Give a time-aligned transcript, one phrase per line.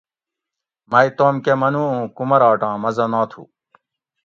[0.91, 3.43] مئ توم کہ منُو اُوں کُمراٹاں مزہ ناتھُو